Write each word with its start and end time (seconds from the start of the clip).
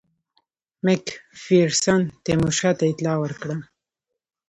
مک 0.85 1.05
فیرسن 1.43 2.01
تیمورشاه 2.23 2.73
ته 2.79 2.85
اطلاع 2.91 3.17
ورکړه. 3.19 3.55